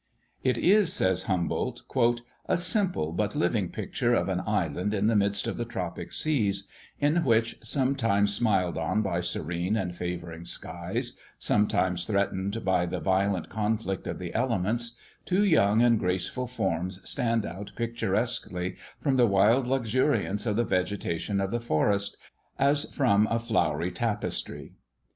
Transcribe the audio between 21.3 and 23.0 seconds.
of the forest, as